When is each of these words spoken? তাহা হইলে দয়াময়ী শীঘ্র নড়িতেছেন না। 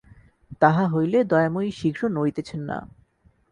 তাহা 0.61 0.83
হইলে 0.87 1.19
দয়াময়ী 1.23 1.69
শীঘ্র 1.71 2.01
নড়িতেছেন 2.09 2.61
না। 2.69 2.77